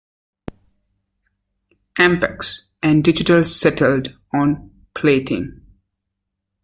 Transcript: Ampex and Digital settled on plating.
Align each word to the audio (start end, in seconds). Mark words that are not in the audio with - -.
Ampex 1.99 2.63
and 2.81 3.03
Digital 3.03 3.43
settled 3.43 4.17
on 4.33 4.71
plating. 4.95 5.61